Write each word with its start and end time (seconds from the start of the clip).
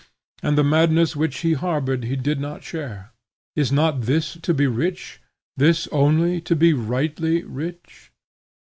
And 0.41 0.57
the 0.57 0.63
madness 0.63 1.15
which 1.15 1.41
he 1.41 1.53
harbored 1.53 2.05
he 2.05 2.15
did 2.15 2.39
not 2.39 2.63
share. 2.63 3.11
Is 3.55 3.71
not 3.71 4.01
this 4.01 4.33
to 4.41 4.51
be 4.51 4.65
rich? 4.65 5.21
this 5.55 5.87
only 5.91 6.41
to 6.41 6.55
be 6.55 6.73
rightly 6.73 7.43
rich? 7.43 8.11